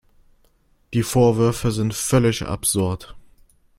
Die 0.95 1.03
Vorwürfe 1.03 1.71
sind 1.71 1.93
völlig 1.93 2.41
absurd. 2.47 3.15